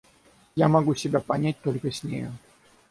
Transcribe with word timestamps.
Я 0.55 0.67
могу 0.67 0.95
себя 0.95 1.19
понять 1.19 1.61
только 1.61 1.91
с 1.91 2.01
нею. 2.01 2.33